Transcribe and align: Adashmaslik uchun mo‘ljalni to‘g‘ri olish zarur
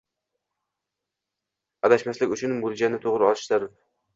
Adashmaslik 1.89 2.35
uchun 2.37 2.59
mo‘ljalni 2.65 3.03
to‘g‘ri 3.07 3.29
olish 3.31 3.49
zarur 3.53 3.75